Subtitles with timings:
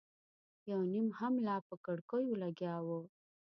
[0.69, 2.87] یو نيم هم لا په کړکيو لګیا و.